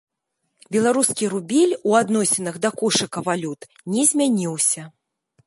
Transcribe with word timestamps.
Беларускі 0.75 1.29
рубель 1.33 1.75
у 1.91 1.93
адносінах 1.99 2.57
да 2.65 2.73
кошыка 2.81 3.25
валют 3.29 3.61
не 3.99 4.09
змяніўся. 4.15 4.81